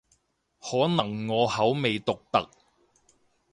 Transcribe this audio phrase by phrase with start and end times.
[0.59, 2.49] 可能我口味獨特